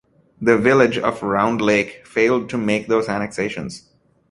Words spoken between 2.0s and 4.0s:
failed to make those annexations.